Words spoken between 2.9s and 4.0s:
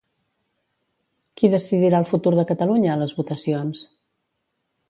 a les votacions?